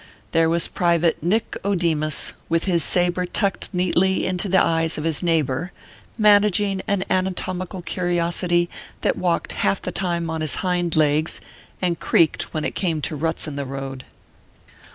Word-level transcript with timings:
There 0.31 0.49
was 0.49 0.67
private 0.67 1.21
Nick 1.21 1.55
O 1.63 1.75
Demus, 1.75 2.33
with 2.49 2.63
his 2.63 2.83
sabre 2.83 3.27
tucked 3.27 3.69
neatly 3.71 4.25
into 4.25 4.49
the 4.49 4.59
eyes 4.59 4.97
of 4.97 5.03
his 5.03 5.21
neighbor, 5.21 5.71
managing 6.17 6.81
an 6.87 7.03
anatomical 7.07 7.83
curiosity 7.83 8.67
that 9.01 9.15
walked 9.15 9.53
half 9.53 9.77
of 9.77 9.81
the 9.83 9.91
tune 9.91 10.27
on 10.27 10.41
his 10.41 10.55
hind 10.65 10.95
legs, 10.95 11.39
and 11.83 11.99
creaked 11.99 12.51
when 12.51 12.65
it 12.65 12.73
came 12.73 12.99
to 13.03 13.15
ruts 13.15 13.47
in 13.47 13.57
the 13.57 13.63
road. 13.67 14.05